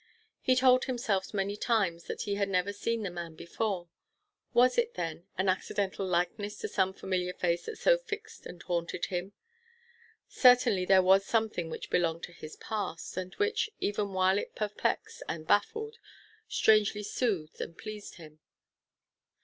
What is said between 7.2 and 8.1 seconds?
face that so